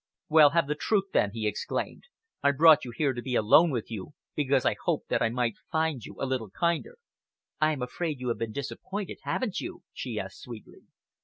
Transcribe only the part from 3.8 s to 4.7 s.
you, because